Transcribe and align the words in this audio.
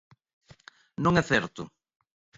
Non 1.03 1.13
é 1.21 1.23
certo. 1.31 1.61